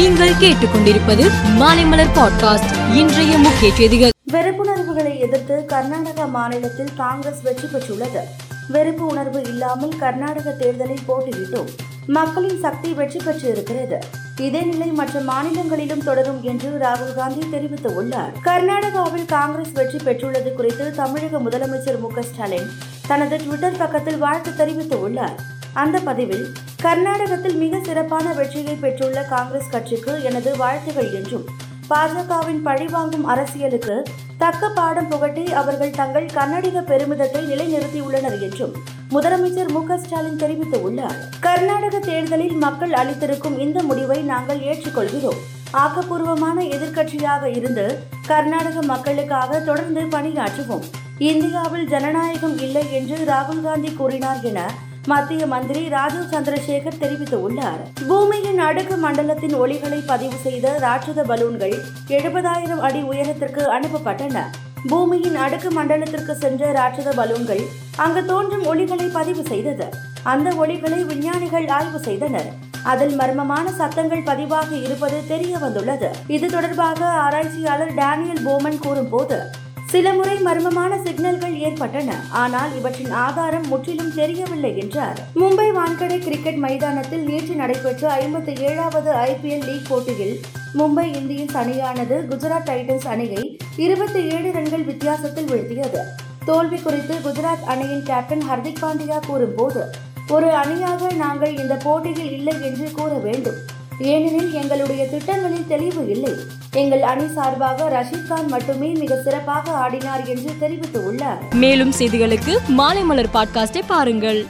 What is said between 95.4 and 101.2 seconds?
வீழ்த்தியது. தோல்வி குறித்து குஜராத் அணியின் கேப்டன் ஹர்திக் பாண்டியா கூறும்போது ஒரு அணியாக